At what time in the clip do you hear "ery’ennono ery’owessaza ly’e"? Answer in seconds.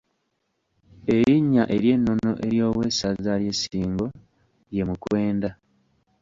1.75-3.53